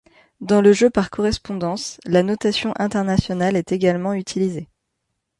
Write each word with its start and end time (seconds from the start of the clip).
Dans 0.39 0.61
le 0.61 0.73
jeu 0.73 0.89
par 0.89 1.11
correspondance, 1.11 1.99
la 2.05 2.23
notation 2.23 2.73
internationale 2.79 3.55
est 3.55 3.71
également 3.71 4.15
utilisée. 4.15 4.67